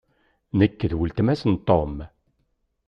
Nekk 0.57 0.79
d 0.91 0.93
weltma-s 0.97 1.41
n 1.51 1.53
Tom. 1.67 1.95